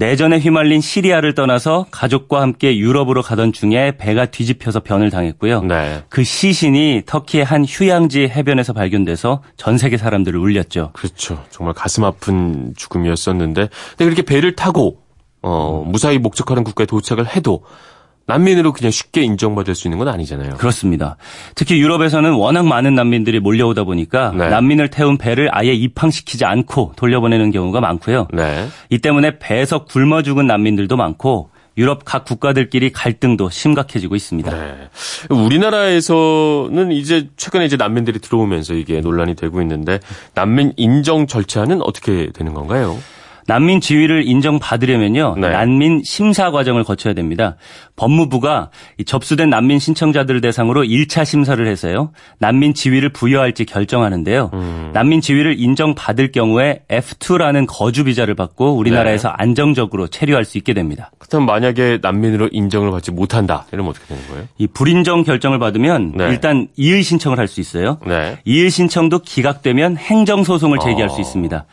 [0.00, 5.62] 내전에 휘말린 시리아를 떠나서 가족과 함께 유럽으로 가던 중에 배가 뒤집혀서 변을 당했고요.
[5.64, 6.02] 네.
[6.08, 10.92] 그 시신이 터키의 한 휴양지 해변에서 발견돼서 전 세계 사람들을 울렸죠.
[10.94, 11.44] 그렇죠.
[11.50, 15.02] 정말 가슴 아픈 죽음이었었는데, 근데 그렇게 배를 타고
[15.42, 17.62] 어, 무사히 목적하는 국가에 도착을 해도
[18.30, 20.54] 난민으로 그냥 쉽게 인정받을 수 있는 건 아니잖아요.
[20.56, 21.16] 그렇습니다.
[21.54, 24.48] 특히 유럽에서는 워낙 많은 난민들이 몰려오다 보니까 네.
[24.48, 28.28] 난민을 태운 배를 아예 입항시키지 않고 돌려보내는 경우가 많고요.
[28.32, 28.66] 네.
[28.88, 34.50] 이 때문에 배에서 굶어 죽은 난민들도 많고 유럽 각 국가들끼리 갈등도 심각해지고 있습니다.
[34.50, 34.88] 네.
[35.30, 40.00] 우리나라에서는 이제 최근에 이제 난민들이 들어오면서 이게 논란이 되고 있는데
[40.34, 42.98] 난민 인정 절차는 어떻게 되는 건가요?
[43.46, 45.34] 난민 지위를 인정받으려면요.
[45.38, 45.50] 네.
[45.50, 47.56] 난민 심사 과정을 거쳐야 됩니다.
[47.96, 52.12] 법무부가 이 접수된 난민 신청자들을 대상으로 1차 심사를 해서요.
[52.38, 54.50] 난민 지위를 부여할지 결정하는데요.
[54.54, 54.90] 음.
[54.94, 59.34] 난민 지위를 인정받을 경우에 F2라는 거주 비자를 받고 우리나라에서 네.
[59.36, 61.10] 안정적으로 체류할 수 있게 됩니다.
[61.18, 63.66] 그렇다면 만약에 난민으로 인정을 받지 못한다.
[63.72, 64.44] 이러면 어떻게 되는 거예요?
[64.56, 66.28] 이 불인정 결정을 받으면 네.
[66.30, 67.98] 일단 이의 신청을 할 수 있어요.
[68.06, 68.38] 네.
[68.44, 71.08] 이의 신청도 기각되면 행정 소송을 제기할 어.
[71.08, 71.66] 수 있습니다.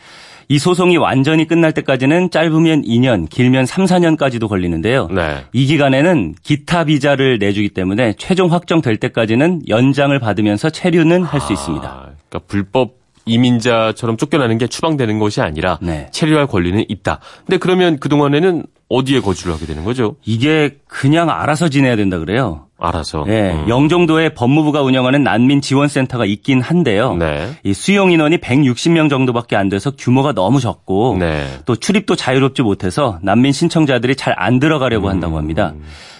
[0.49, 5.07] 이 소송이 완전히 끝날 때까지는 짧으면 2년, 길면 3, 4년까지도 걸리는데요.
[5.07, 5.43] 네.
[5.51, 11.87] 이 기간에는 기타 비자를 내주기 때문에 최종 확정될 때까지는 연장을 받으면서 체류는 할 수 있습니다.
[11.87, 16.07] 아, 그러니까 불법 이민자처럼 쫓겨나는 게 추방되는 것이 아니라 네.
[16.11, 17.19] 체류할 권리는 있다.
[17.45, 20.15] 근데 그러면 그동안에는 어디에 거주를 하게 되는 거죠?
[20.25, 22.67] 이게 그냥 알아서 지내야 된다 그래요.
[22.79, 23.25] 알아서.
[23.27, 23.67] 예, 음.
[23.67, 27.15] 영종도에 법무부가 운영하는 난민 지원센터가 있긴 한데요.
[27.15, 27.49] 네.
[27.63, 31.47] 이 수용 인원이 160명 정도밖에 안 돼서 규모가 너무 적고 네.
[31.65, 35.73] 또 출입도 자유롭지 못해서 난민 신청자들이 잘 안 들어가려고 한다고 합니다.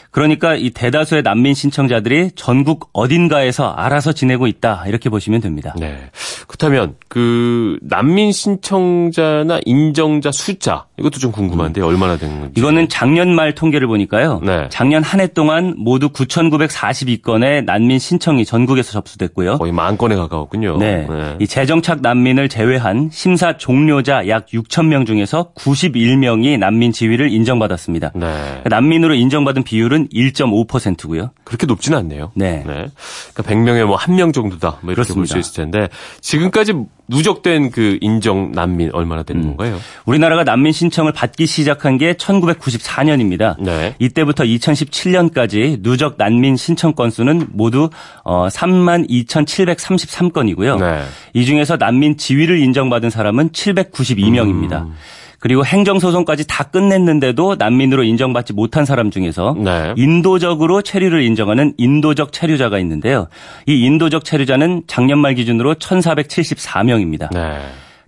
[0.10, 5.76] 그러니까 이 대다수의 난민 신청자들이 전국 어딘가에서 알아서 지내고 있다 이렇게 보시면 됩니다.
[5.80, 6.10] 네.
[6.48, 12.54] 그렇다면 그 난민 신청자나 인정자 숫자 이것도 좀 궁금한데 얼마나 되는 건지.
[12.60, 14.42] 이거는 작년 말 통계를 보니까요.
[14.44, 14.68] 네.
[14.70, 19.58] 작년 한 해 동안 모두 9,942건의 난민 신청이 전국에서 접수됐고요.
[19.58, 20.78] 거의 만 건에 가까웠군요.
[20.78, 21.08] 네.
[21.40, 28.12] 이 재정착 난민을 제외한 심사 종료자 약 6천 명 중에서 91명이 난민 지위를 인정받았습니다.
[28.16, 28.62] 네.
[28.66, 31.32] 난민으로 인정받은 비율은 1.5%고요.
[31.44, 32.32] 그렇게 높지는 않네요.
[32.36, 32.64] 네.
[32.64, 34.78] 그러니까 100명에 뭐 한 명 정도다.
[34.82, 35.38] 뭐 이렇게 볼 수.
[35.38, 35.90] 있을 텐데
[36.22, 36.74] 지금까지
[37.10, 39.48] 누적된 그 인정 난민 얼마나 되는 음.
[39.58, 39.78] 건가요?
[40.06, 43.56] 우리나라가 난민 신 청을 받기 시작한 게 1994년입니다.
[43.60, 43.95] 네.
[44.00, 47.89] 이때부터 2017년까지 누적 난민 신청 건수는 모두
[48.23, 50.80] 어 32,733건이고요.
[50.80, 51.04] 네.
[51.34, 54.84] 이 중에서 난민 지위를 인정받은 사람은 792명입니다.
[54.84, 54.93] 음.
[55.39, 59.93] 그리고 행정소송까지 다 끝냈는데도 난민으로 인정받지 못한 사람 중에서 네.
[59.95, 63.28] 인도적으로 체류를 인정하는 인도적 체류자가 있는데요.
[63.67, 67.32] 이 인도적 체류자는 작년 말 기준으로 1,474명입니다.
[67.34, 67.60] 네.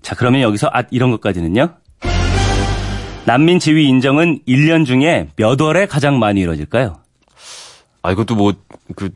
[0.01, 1.69] 자, 그러면 여기서 아, 이런 것까지는요.
[3.29, 6.97] 난민 지위 인정은 1년 중에 몇 월에 가장 많이 이루어질까요?
[8.01, 8.53] 아 이것도 뭐
[8.95, 9.09] 그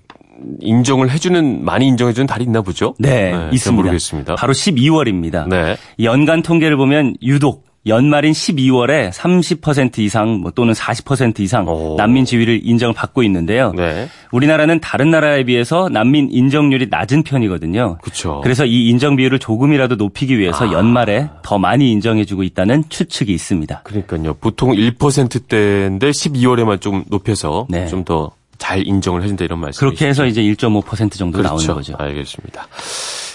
[0.60, 2.96] 인정을 해주는 많이 인정해주는 달이 있나 보죠?
[3.00, 3.82] 네, 잘 있습니다.
[3.84, 4.36] 모르겠습니다.
[4.36, 5.48] 바로 12월입니다.
[5.48, 5.78] 네.
[6.04, 11.96] 연간 통계를 보면 유독 연말인 12월에 30% 이상 뭐 또는 40% 이상 오.
[11.98, 13.74] 난민 지위를 인정을 받고 있는데요.
[13.76, 14.08] 네.
[14.32, 17.98] 우리나라는 다른 나라에 비해서 난민 인정률이 낮은 편이거든요.
[18.02, 18.40] 그렇죠.
[18.42, 20.72] 그래서 이 인정 비율을 조금이라도 높이기 위해서 아.
[20.72, 23.82] 연말에 더 많이 인정해주고 있다는 추측이 있습니다.
[23.84, 24.36] 그러니까요.
[24.36, 27.88] 보통 1%대인데 12월에만 좀 높여서 네.
[27.88, 29.86] 좀더 잘 인정을 해준다 이런 말씀이시죠.
[29.86, 31.50] 그렇게 해서 이제 1.5% 정도 그렇죠.
[31.50, 31.96] 나오는 거죠.
[31.98, 32.66] 알겠습니다.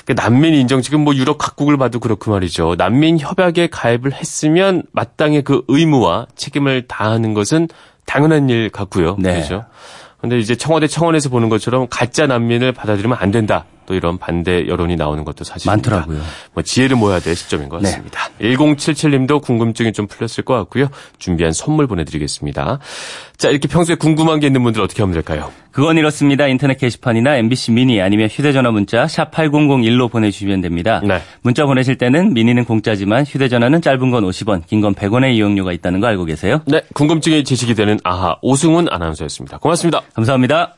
[0.09, 2.77] 그 난민 인정 지금 뭐 유럽 각국을 봐도 그렇고 말이죠.
[2.79, 7.69] 난민 협약에 가입을 했으면 마땅히 그 의무와 책임을 다하는 것은
[8.07, 9.17] 당연한 일 같고요.
[9.19, 9.35] 네.
[9.35, 9.67] 그렇죠.
[10.19, 13.67] 근데 이제 청와대 청원에서 보는 것처럼 가짜 난민을 받아들이면 안 된다.
[13.89, 15.91] 또 이런 반대 여론이 나오는 것도 사실입니다.
[15.91, 16.21] 많더라고요.
[16.53, 17.89] 뭐 지혜를 모아야 될 시점인 것 네.
[17.89, 18.21] 같습니다.
[18.39, 20.89] 1077님도 궁금증이 좀 풀렸을 것 같고요.
[21.19, 22.81] 준비한 선물 보내드리겠습니다.
[23.39, 25.51] 자, 이렇게 평소에 궁금한 게 있는 분들 어떻게 하면 될까요?
[25.73, 26.47] 그건 이렇습니다.
[26.49, 31.01] 인터넷 게시판이나 MBC 미니 아니면 휴대전화 문자 샵 8001로 보내주시면 됩니다.
[31.03, 31.23] 네.
[31.41, 36.09] 문자 보내실 때는 미니는 공짜지만 휴대전화는 짧은 건 50원, 긴 건 100원의 이용료가 있다는 거
[36.09, 36.61] 알고 계세요?
[36.67, 39.59] 네, 궁금증이 제시이 되는 아하 오승훈 아나운서였습니다.
[39.59, 40.03] 고맙습니다.
[40.15, 40.75] 감사합니다.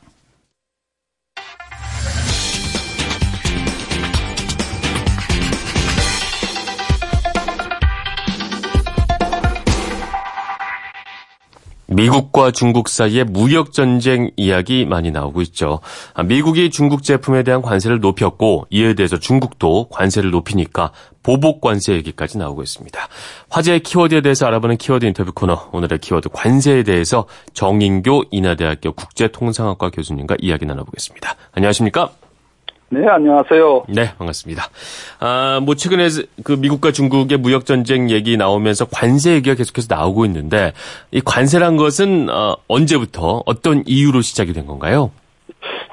[12.00, 15.80] 미국과 중국 사이의 무역 전쟁 이야기 많이 나오고 있죠.
[16.14, 22.38] 아, 미국이 중국 제품에 대한 관세를 높였고 이에 대해서 중국도 관세를 높이니까 보복 관세 얘기까지
[22.38, 23.08] 나오고 있습니다.
[23.50, 30.36] 화제의 키워드에 대해서 알아보는 키워드 인터뷰 코너 오늘의 키워드 관세에 대해서 정인교 인하대학교 국제통상학과 교수님과
[30.40, 31.36] 이야기 나눠보겠습니다.
[31.52, 32.10] 안녕하십니까?
[32.92, 33.84] 네, 안녕하세요.
[33.88, 34.64] 네, 반갑습니다.
[35.20, 36.08] 아, 뭐 최근에
[36.42, 40.72] 그 미국과 중국의 무역 전쟁 얘기 나오면서 관세 얘기가 계속해서 나오고 있는데
[41.12, 45.12] 이 관세란 것은 어, 언제부터 어떤 이유로 시작이 된 건가요?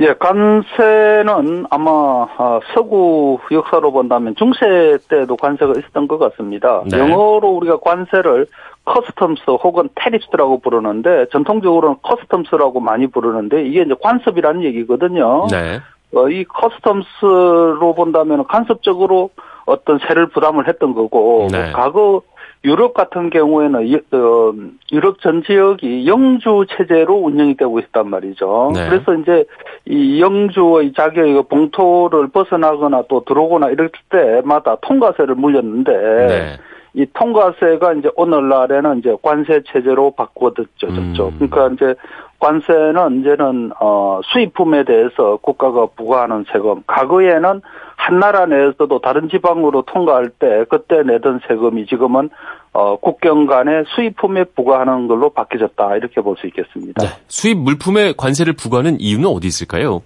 [0.02, 1.92] 예, 관세는 아마
[2.38, 6.82] 아, 서구 역사로 본다면 중세 때도 관세가 있었던 것 같습니다.
[6.90, 6.98] 네.
[6.98, 8.48] 영어로 우리가 관세를
[8.86, 15.46] customs 혹은 tariffs라고 부르는데 전통적으로는 customs라고 많이 부르는데 이게 이제 관습이라는 얘기거든요.
[15.52, 15.80] 네.
[16.16, 19.30] 어, 이 customs로 본다면 관습적으로
[19.66, 21.72] 어떤 세를 부담을 했던 거고 네.
[21.74, 22.22] 과거
[22.64, 24.54] 유럽 같은 경우에는 이- 어,
[24.92, 28.72] 유럽 전 지역이 영주 체제로 운영이 되고 있단 말이죠.
[28.74, 28.90] 네.
[28.90, 29.46] 그래서 이제
[29.86, 35.92] 이 영주의 자기의 봉토를 벗어나거나 또 들어오거나 이럴 때마다 통과세를 물렸는데
[36.28, 36.58] 네.
[36.94, 40.88] 이 통과세가 이제 오늘날에는 이제 관세 체제로 바꾸어졌죠.
[40.88, 41.14] 음.
[41.38, 41.96] 그러니까 이제
[42.40, 46.84] 관세는 이제는 어 수입품에 대해서 국가가 부과하는 세금.
[46.86, 47.62] 과거에는
[47.96, 52.30] 한 나라 내에서도 다른 지방으로 통과할 때 그때 내던 세금이 지금은
[52.74, 57.02] 어 국경 간의 수입품에 부과하는 걸로 바뀌어졌다 이렇게 볼 수 있겠습니다.
[57.04, 57.10] 네.
[57.28, 60.02] 수입 물품에 관세를 부과하는 이유는 어디 있을까요?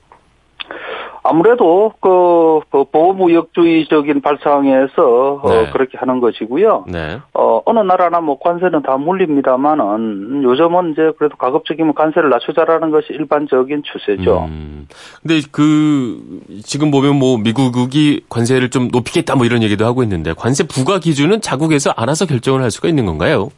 [1.24, 5.58] 아무래도 그, 그 보호무역주의적인 발상에서 네.
[5.58, 6.86] 어, 그렇게 하는 것이고요.
[6.88, 7.20] 네.
[7.34, 13.84] 어, 어느 나라나 뭐 관세는 다 물립니다만은 요즘은 이제 그래도 가급적이면 관세를 낮추자라는 것이 일반적인
[13.84, 14.46] 추세죠.
[14.50, 14.88] 음.
[15.22, 20.66] 근데 그 지금 보면 뭐 미국이 관세를 좀 높이겠다 뭐 이런 얘기도 하고 있는데 관세
[20.66, 23.50] 부과 기준은 자국에서 알아서 결정을 할 수가 있는 건가요?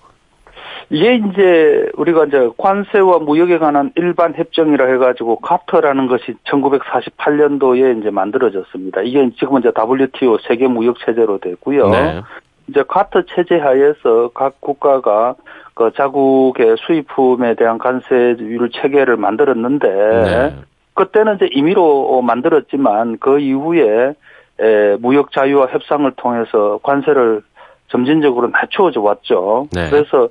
[0.94, 9.02] 이게 이제 우리가 이제 관세와 무역에 관한 일반 협정이라 해가지고 카터라는 것이 1948년도에 이제 만들어졌습니다.
[9.02, 11.90] 이게 지금은 이제 WTO 세계 무역 체제로 됐고요.
[11.90, 12.22] 네.
[12.68, 15.34] 이제 카터 체제 하에서 각 국가가
[15.74, 20.56] 그 자국의 수입품에 대한 관세율 체계를 만들었는데 네.
[20.94, 24.14] 그때는 이제 임의로 만들었지만 그 이후에
[24.60, 27.42] 에, 무역 자유화 협상을 통해서 관세를
[27.88, 29.68] 점진적으로 낮추어져 왔죠.
[29.72, 29.90] 네.
[29.90, 30.30] 그래서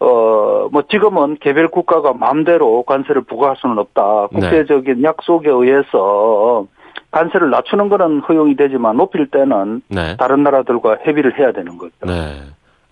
[0.00, 4.28] 어, 뭐 지금은 개별 국가가 마음대로 관세를 부과할 수는 없다.
[4.32, 4.40] 네.
[4.40, 6.66] 국제적인 약속에 의해서
[7.10, 10.16] 관세를 낮추는 거는 허용이 되지만 높일 때는 네.
[10.16, 11.92] 다른 나라들과 협의를 해야 되는 거죠.
[12.06, 12.40] 네.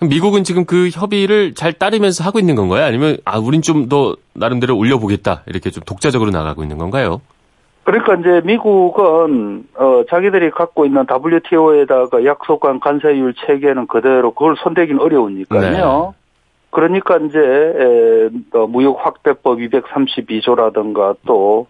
[0.00, 2.84] 미국은 지금 그 협의를 잘 따르면서 하고 있는 건가요?
[2.84, 7.20] 아니면 아 우린 좀 더 나름대로 올려보겠다 이렇게 좀 독자적으로 나가고 있는 건가요?
[7.82, 16.14] 그러니까 이제 미국은 어 자기들이 갖고 있는 WTO에다가 약속한 관세율 체계는 그대로 그걸 손대기는 어려우니까요.
[16.70, 21.66] 그러니까 이제 에, 어, 무역 확대법 232조라든가 또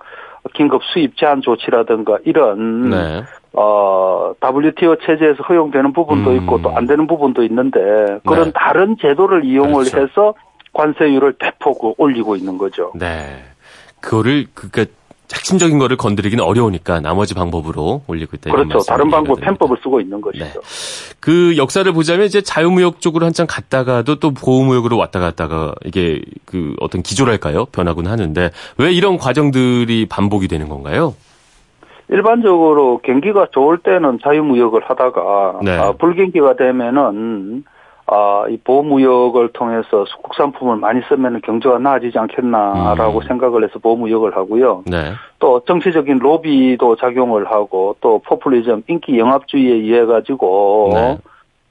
[0.55, 3.23] 긴급 수입 제한 조치라든가 이런 네.
[3.53, 6.37] 어 WTO 체제에서 허용되는 부분도 음.
[6.37, 7.81] 있고 또안 되는 부분도 있는데
[8.27, 8.53] 그런 네.
[8.55, 10.01] 다른 제도를 이용을 그렇죠.
[10.01, 10.35] 해서
[10.73, 12.93] 관세율을 대폭 올리고 있는 거죠.
[12.95, 13.43] 네.
[14.01, 14.85] 그거를 그니까
[15.33, 18.51] 핵심적인 거를 건드리기는 어려우니까 나머지 방법으로 올리고 있다.
[18.51, 18.79] 그렇죠.
[18.81, 19.41] 다른 방법.
[19.41, 20.61] 편법을 쓰고 있는 것이죠.
[21.21, 27.03] 그 역사를 보자면 이제 자유무역 쪽으로 한참 갔다가도 또 보호무역으로 왔다 갔다가 이게 그 어떤
[27.03, 27.67] 기조랄까요?
[27.67, 31.15] 변하곤 하는데 왜 이런 과정들이 반복이 되는 건가요?
[32.11, 35.73] 일반적으로 경기가 좋을 때는 자유무역을 하다가 네.
[35.77, 37.65] 아, 불경기가 되면은
[38.11, 43.27] 아, 이 보호무역을 통해서 국산품을 많이 쓰면 경제가 나아지지 않겠나라고 음.
[43.27, 44.85] 생각을 해서 보호무역을 하고요.
[44.87, 45.13] 네.
[45.39, 51.19] 또 정치적인 로비도 작용을 하고 또 포퓰리즘 인기 영합주의에 의해 가지고 네.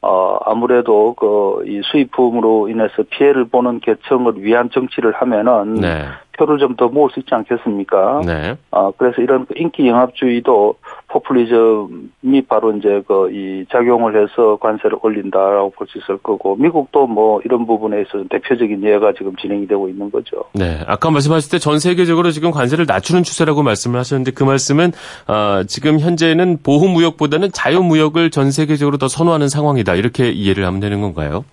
[0.01, 6.05] 어 아무래도 그 이 수입품으로 인해서 피해를 보는 계층을 위한 정치를 하면은 네.
[6.37, 8.21] 표를 좀 더 모을 수 있지 않겠습니까?
[8.25, 8.55] 네.
[8.71, 10.75] 어, 그래서 이런 그 인기 영합주의도
[11.07, 17.41] 포퓰리즘이 바로 이제 그 이 작용을 해서 관세를 올린다라고 볼 수 있을 거고 미국도 뭐
[17.45, 20.43] 이런 부분에 있어서 대표적인 예가 지금 진행이 되고 있는 거죠.
[20.53, 20.79] 네.
[20.87, 24.91] 아까 말씀하실 때 전 세계적으로 지금 관세를 낮추는 추세라고 말씀을 하셨는데 그 말씀은
[25.27, 29.95] 아, 지금 현재는 보호 무역보다는 자유 무역을 전 세계적으로 더 선호하는 상황이다.
[29.95, 31.43] 이렇게 이해를 하면 되는 건가요?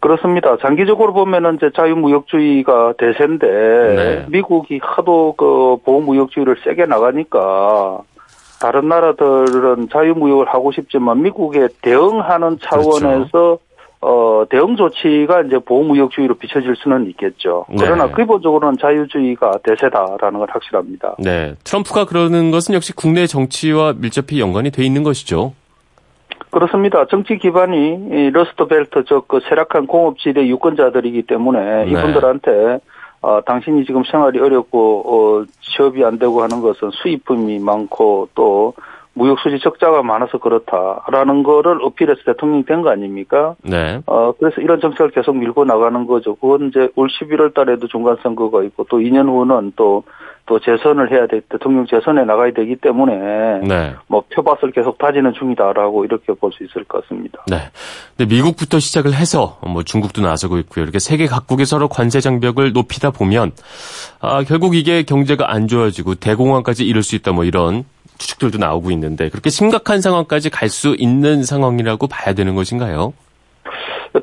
[0.00, 0.56] 그렇습니다.
[0.56, 4.26] 장기적으로 보면은 이제 자유무역주의가 대세인데 네.
[4.28, 8.00] 미국이 하도 그 보호무역주의를 세게 나가니까
[8.60, 13.58] 다른 나라들은 자유무역을 하고 싶지만 미국에 대응하는 차원에서
[14.02, 17.66] 어 대응 조치가 이제 보호무역주의로 비춰질 수는 있겠죠.
[17.68, 17.76] 네.
[17.80, 21.16] 그러나 기본적으로는 자유주의가 대세다라는 건 확실합니다.
[21.18, 21.54] 네.
[21.64, 25.52] 트럼프가 그러는 것은 역시 국내 정치와 밀접히 연관이 돼 있는 것이죠.
[26.50, 27.06] 그렇습니다.
[27.06, 31.90] 정치 기반이 이 러스트 벨트 저그 쇠락한 공업지대 유권자들이기 때문에 네.
[31.90, 32.80] 이분들한테
[33.22, 38.74] 어, 당신이 지금 생활이 어렵고 어, 취업이 안 되고 하는 것은 수입품이 많고 또
[39.20, 43.54] 무역 수지 적자가 많아서 그렇다라는 거를 어필해서 대통령이 된 거 아닙니까?
[43.62, 44.00] 네.
[44.06, 46.34] 어, 그래서 이런 정책을 계속 밀고 나가는 거죠.
[46.36, 50.04] 그건 이제 올 11월 달에도 중간 선거가 있고 또 2년 후는 또,
[50.46, 53.94] 또 재선을 해야 돼, 대통령 재선에 나가야 되기 때문에 네.
[54.06, 57.44] 뭐 표밭을 계속 다지는 중이다라고 이렇게 볼 수 있을 것 같습니다.
[57.46, 57.58] 네.
[58.16, 60.82] 근데 미국부터 시작을 해서 뭐 중국도 나서고 있고요.
[60.82, 63.52] 이렇게 세계 각국이 서로 관세 장벽을 높이다 보면
[64.20, 67.84] 아, 결국 이게 경제가 안 좋아지고 대공황까지 이룰 수 있다 뭐 이런
[68.20, 73.12] 추측들도 나오고 있는데 그렇게 심각한 상황까지 갈 수 있는 상황이라고 봐야 되는 것인가요?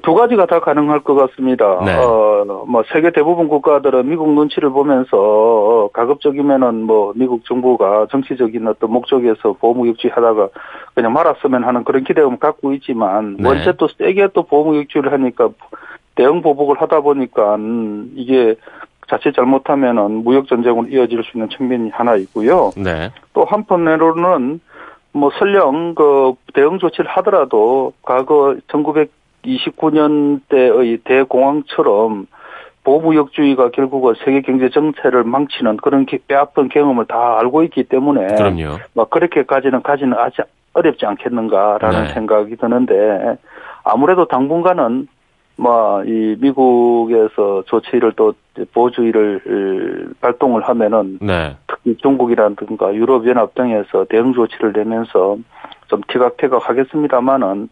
[0.01, 1.81] 두 가지가 다 가능할 것 같습니다.
[1.85, 1.93] 네.
[1.95, 9.53] 어, 뭐 세계 대부분 국가들은 미국 눈치를 보면서 가급적이면은 뭐 미국 정부가 정치적인 어떤 목적에서
[9.59, 10.49] 보호무역주의 하다가
[10.93, 13.47] 그냥 말았으면 하는 그런 기대감을 갖고 있지만 네.
[13.47, 15.49] 원체 또 세게 또 보호무역주의를 하니까
[16.15, 17.57] 대응 보복을 하다 보니까
[18.15, 18.55] 이게
[19.09, 22.71] 자칫 잘못하면은 무역 전쟁으로 이어질 수 있는 측면이 하나 있고요.
[22.75, 23.09] 네.
[23.37, 24.59] 또 한편으로는
[25.13, 32.25] 뭐 설령 그 대응 조치를 하더라도 과거 1929년대의 대공황처럼
[32.83, 38.77] 보무역주의가 결국은 세계 경제 정체를 망치는 그런 게- 뼈아픈 경험을 다 알고 있기 때문에 그럼요.
[38.93, 40.41] 뭐 그렇게까지는 가지는 아직
[40.73, 42.13] 어렵지 않겠는가라는 네.
[42.15, 43.35] 생각이 드는데
[43.83, 45.07] 아무래도 당분간은
[45.57, 48.33] 뭐 이 미국에서 조치를 또
[48.73, 51.55] 보호주의를 발동을 하면은 네.
[51.95, 55.37] 중국이라든가 유럽연합 등에서 대응 조치를 내면서
[55.87, 57.69] 좀 티각태각 하겠습니다만은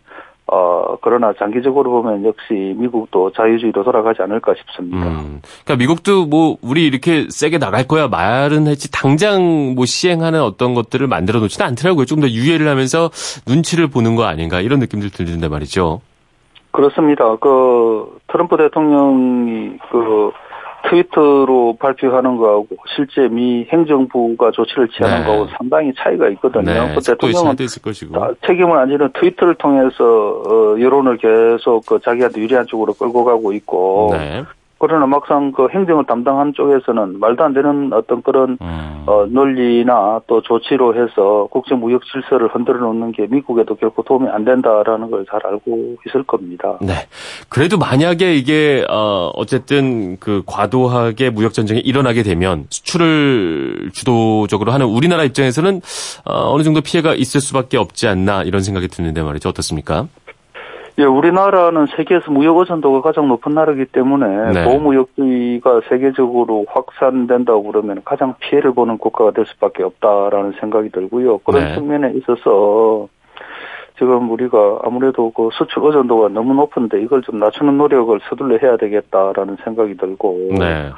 [0.48, 5.08] 어 그러나 장기적으로 보면 역시 미국도 자유주의로 돌아가지 않을까 싶습니다.
[5.08, 5.42] 음.
[5.64, 11.08] 그러니까 미국도 뭐 우리 이렇게 세게 나갈 거야 말은 했지 당장 뭐 시행하는 어떤 것들을
[11.08, 12.06] 만들어 놓지는 않더라고요.
[12.06, 13.10] 좀 더 유예를 하면서
[13.48, 16.02] 눈치를 보는 거 아닌가 이런 느낌들 들는데 말이죠.
[16.72, 17.36] 그렇습니다.
[17.38, 20.32] 그 트럼프 대통령이 그
[20.90, 25.26] 트위터로 발표하는 거하고 실제 미 행정부가 조치를 취하는 네.
[25.26, 26.64] 거하고 상당히 차이가 있거든요.
[26.64, 26.96] 네.
[26.96, 27.56] 그 대통령은
[28.46, 34.10] 책임을 안 지는 트위터를 통해서 어, 여론을 계속 그 자기한테 유리한 쪽으로 끌고 가고 있고
[34.14, 34.44] 네.
[34.78, 39.04] 그러나 막상 그 행정을 담당한 쪽에서는 말도 안 되는 어떤 그런 음.
[39.06, 44.46] 어, 논리나 또 조치로 해서 국제 무역 질서를 흔들어 놓는 게 미국에도 결코 도움이 안
[44.46, 46.78] 된다라는 걸 잘 알고 있을 겁니다.
[46.82, 46.94] 네.
[47.50, 55.24] 그래도 만약에 이게 어 어쨌든 그 과도하게 무역 전쟁이 일어나게 되면 수출을 주도적으로 하는 우리나라
[55.24, 55.82] 입장에서는
[56.26, 59.50] 어 어느 정도 피해가 있을 수밖에 없지 않나 이런 생각이 드는데 말이죠.
[59.50, 60.08] 어떻습니까?
[60.98, 64.64] 예, 우리나라는 세계에서 무역 의존도가 가장 높은 나라이기 때문에 네.
[64.64, 71.40] 보호무역주의가 세계적으로 확산된다고 그러면 가장 피해를 보는 국가가 될 수밖에 없다라는 생각이 들고요.
[71.40, 71.76] 그런 네.
[71.76, 73.10] 측면에 있어서
[73.98, 79.58] 지금 우리가 아무래도 그 수출 의존도가 너무 높은데 이걸 좀 낮추는 노력을 서둘러 해야 되겠다라는
[79.66, 80.92] 생각이 들고 네.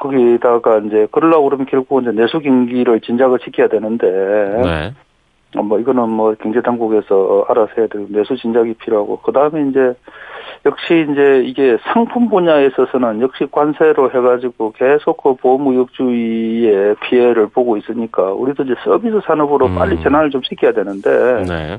[0.00, 4.06] 거기다가 이제 그러려고 그러면 결국 이제 내수 경기를 진작을 지켜야 되는데
[4.62, 4.86] 네.
[4.88, 5.07] 어,
[5.54, 9.94] 뭐 이거는 뭐 경제 당국에서 알아서 해야 되고 내수 진작이 필요하고 그 다음에 이제
[10.66, 18.32] 역시 이제 이게 상품 분야에 있어서는 역시 관세로 해가지고 계속 그 보호무역주의의 피해를 보고 있으니까
[18.32, 19.74] 우리도 이제 서비스 산업으로 음.
[19.76, 21.78] 빨리 전환을 좀 시켜야 되는데 네.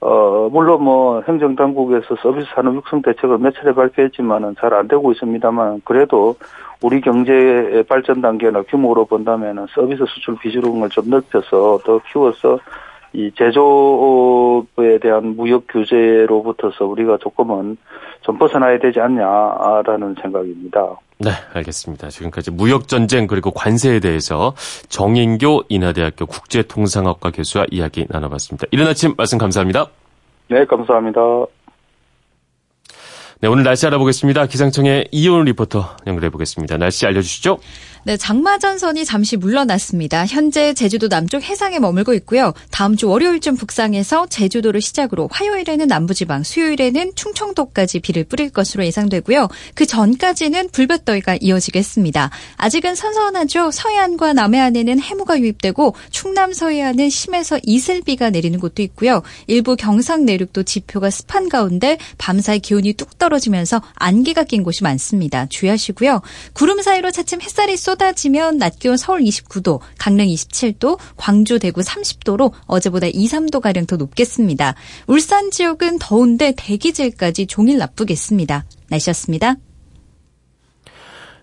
[0.00, 5.12] 어 물론 뭐 행정 당국에서 서비스 산업 육성 대책을 몇 차례 발표했지만은 잘 안 되고
[5.12, 6.36] 있습니다만 그래도
[6.82, 12.58] 우리 경제의 발전 단계나 규모로 본다면은 서비스 수출 비중을 좀 넓혀서 더 키워서
[13.12, 17.76] 이 제조업에 대한 무역 규제로부터서 우리가 조금은
[18.22, 20.96] 좀 벗어나야 되지 않냐라는 생각입니다.
[21.18, 22.08] 네, 알겠습니다.
[22.08, 24.54] 지금까지 무역 전쟁 그리고 관세에 대해서
[24.88, 28.66] 정인교 인하대학교 국제통상학과 교수와 이야기 나눠봤습니다.
[28.70, 29.86] 이른 아침 말씀 감사합니다.
[30.48, 31.20] 네, 감사합니다.
[33.40, 34.46] 네, 오늘 날씨 알아보겠습니다.
[34.46, 36.78] 기상청의 이온 리포터 연결해 보겠습니다.
[36.78, 37.58] 날씨 알려주시죠.
[38.06, 40.26] 네, 장마전선이 잠시 물러났습니다.
[40.26, 42.54] 현재 제주도 남쪽 해상에 머물고 있고요.
[42.70, 49.48] 다음 주 월요일쯤 북상해서 제주도를 시작으로 화요일에는 남부지방, 수요일에는 충청도까지 비를 뿌릴 것으로 예상되고요.
[49.74, 52.30] 그 전까지는 불볕더위가 이어지겠습니다.
[52.58, 53.72] 아직은 선선하죠.
[53.72, 59.24] 서해안과 남해안에는 해무가 유입되고 충남 서해안은 심해서 이슬비가 내리는 곳도 있고요.
[59.48, 65.46] 일부 경상 내륙도 지표가 습한 가운데 밤사이 기온이 뚝 떨어지면서 안개가 낀 곳이 많습니다.
[65.46, 66.22] 주의하시고요.
[66.52, 73.06] 구름 사이로 차츰 햇살이 쏟아지면 낮 기온 서울 29도, 강릉 27도, 광주, 대구 30도로 어제보다
[73.06, 74.74] 2, 3도 가량 더 높겠습니다.
[75.06, 78.64] 울산 지역은 더운데 대기질까지 종일 나쁘겠습니다.
[78.88, 79.56] 날씨였습니다.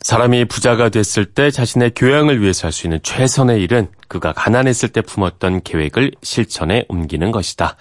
[0.01, 5.01] 사람이 부자가 됐을 때 자신의 교양을 위해서 할 수 있는 최선의 일은 그가 가난했을 때
[5.01, 7.77] 품었던 계획을 실천에 옮기는 것이다.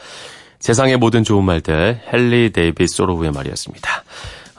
[0.60, 4.04] 세상의 모든 좋은 말들 헨리 데이비드 소로우의 말이었습니다.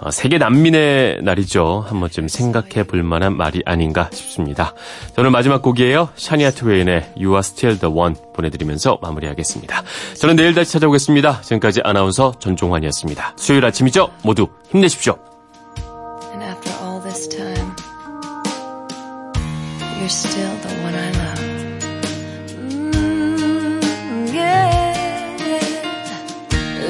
[0.03, 1.85] 어, 세계 난민의 날이죠.
[1.87, 4.73] 한 번쯤 생각해 볼 만한 말이 아닌가 싶습니다.
[5.15, 6.09] 저는 마지막 곡이에요.
[6.15, 9.81] 샤니아 트웨인의 You Are Still the One 보내드리면서 마무리하겠습니다.
[10.19, 11.41] 저는 내일 다시 찾아오겠습니다.
[11.41, 13.35] 지금까지 아나운서 전종환이었습니다.
[13.37, 14.09] 수요일 아침이죠.
[14.23, 15.17] 모두 힘내십시오.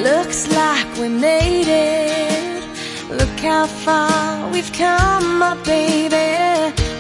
[0.04, 2.03] Looks like we made it.
[3.54, 6.30] how far we've come, my baby.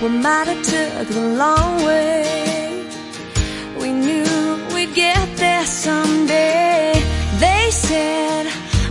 [0.03, 2.85] We might have took the long way.
[3.81, 4.27] We knew
[4.73, 6.93] we'd get there someday.
[7.43, 8.45] They said,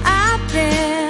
[0.04, 1.01] I bet.